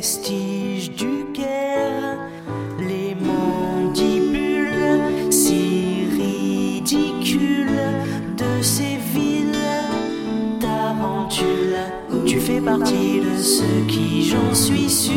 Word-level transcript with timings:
du 0.00 1.26
Caire, 1.34 2.16
les 2.78 3.14
mandibules 3.14 4.72
si 5.28 6.06
ridicules 6.10 7.68
de 8.34 8.62
ces 8.62 8.96
villes 9.12 9.52
tarentules. 10.58 11.76
Tu 12.26 12.40
fais 12.40 12.62
partie 12.62 13.20
de 13.20 13.36
ceux 13.36 13.84
qui, 13.88 14.24
j'en 14.24 14.54
suis 14.54 14.88
sûr, 14.88 15.12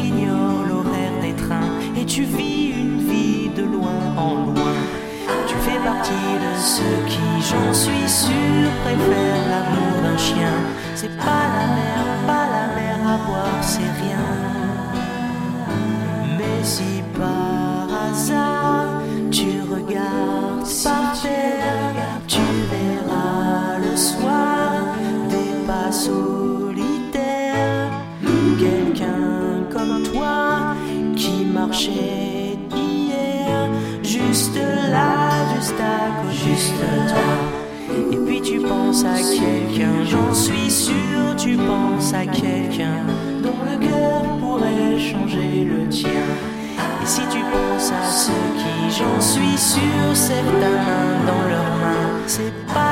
ignorent 0.00 0.64
l'horaire 0.68 1.20
des 1.20 1.32
trains 1.32 1.72
et 1.96 2.04
tu 2.04 2.22
vis 2.22 2.70
une 2.70 3.00
vie 3.00 3.48
de 3.56 3.64
loin 3.64 4.14
en 4.16 4.46
loin. 4.46 4.78
Tu 5.48 5.56
fais 5.56 5.80
partie 5.84 6.12
de 6.12 6.56
ceux 6.56 7.04
qui, 7.08 7.42
j'en 7.50 7.74
suis 7.74 8.08
sûr, 8.08 8.70
préfèrent 8.84 9.48
l'amour 9.50 10.02
d'un 10.04 10.16
chien. 10.16 10.54
C'est 10.94 11.16
pas 11.16 11.48
la 11.56 11.66
mer, 11.74 12.00
boire, 13.18 13.62
c'est 13.62 13.92
rien. 14.02 14.26
Mais 16.38 16.62
si 16.62 17.02
par 17.18 17.88
hasard 18.04 19.02
tu 19.30 19.62
regardes 19.70 20.66
par 20.84 21.20
terre, 21.22 21.94
tu 22.26 22.40
verras 22.70 23.78
le 23.78 23.96
soir 23.96 24.70
des 25.28 25.66
pas 25.66 25.92
solitaires. 25.92 27.90
Quelqu'un 28.58 29.64
comme 29.72 30.02
toi 30.02 30.74
qui 31.16 31.44
marchait 31.44 32.58
hier, 32.74 33.68
juste 34.02 34.60
là, 34.90 35.54
juste 35.54 35.80
à 35.80 36.22
côté 36.22 36.36
juste 36.36 36.74
toi. 37.08 38.19
Tu 38.50 38.58
penses 38.58 39.04
à 39.04 39.14
quelqu'un, 39.14 40.04
j'en 40.04 40.34
suis 40.34 40.68
sûr, 40.68 41.36
tu 41.38 41.56
penses 41.56 42.12
à 42.12 42.26
quelqu'un 42.26 43.06
dont 43.44 43.54
le 43.64 43.78
cœur 43.78 44.22
pourrait 44.40 44.98
changer 44.98 45.64
le 45.64 45.88
tien. 45.88 46.10
Et 47.00 47.06
si 47.06 47.20
tu 47.30 47.38
penses 47.52 47.92
à 47.92 48.10
ceux 48.10 48.32
qui, 48.58 48.98
j'en 48.98 49.20
suis 49.20 49.56
sûr, 49.56 49.80
certains 50.14 51.22
dans 51.28 51.48
leurs 51.48 51.76
mains, 51.76 52.10
c'est 52.26 52.52
pas 52.66 52.89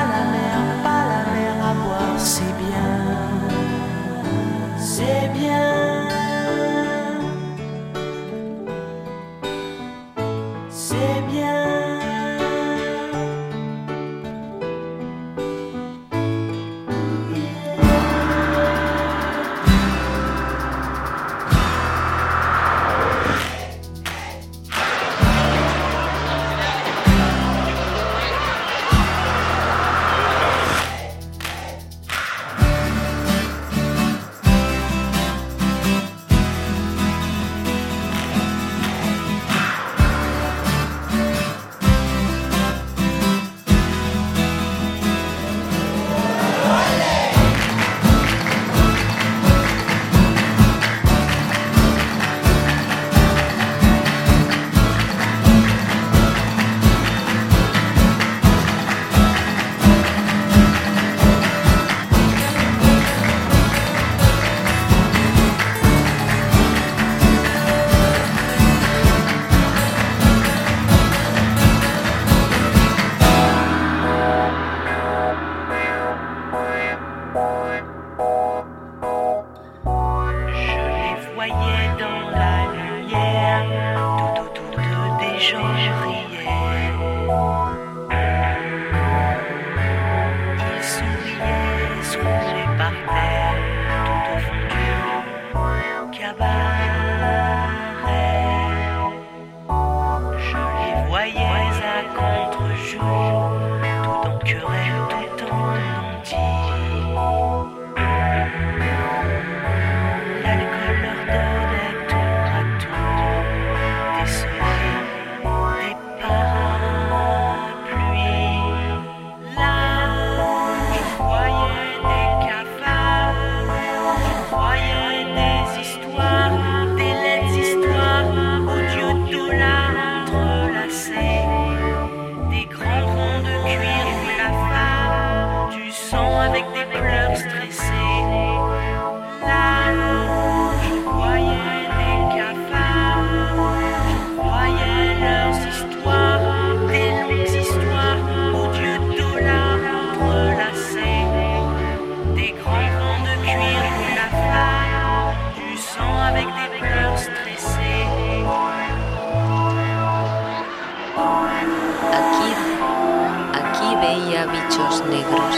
bichos 164.50 165.04
negros. 165.06 165.56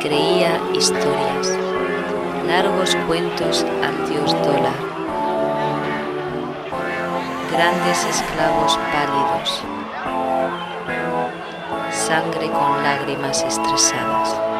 Creía 0.00 0.60
historias, 0.74 1.58
largos 2.46 2.96
cuentos 3.06 3.64
al 3.82 4.08
dios 4.08 4.32
dólar. 4.44 4.74
Grandes 7.52 8.04
esclavos 8.04 8.78
pálidos. 8.92 9.62
Sangre 11.90 12.50
con 12.50 12.82
lágrimas 12.82 13.42
estresadas. 13.42 14.59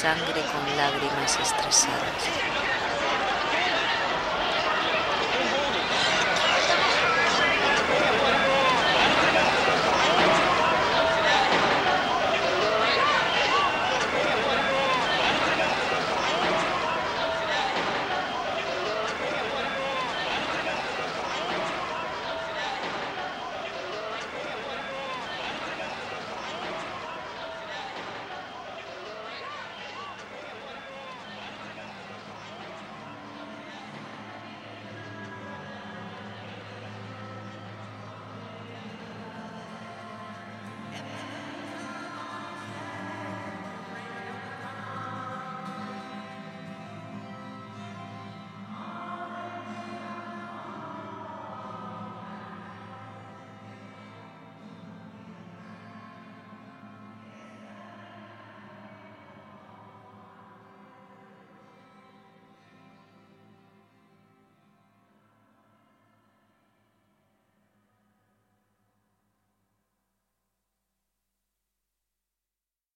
Sangre 0.00 0.40
con 0.50 0.76
lágrimas 0.78 1.38
estresadas. 1.38 2.69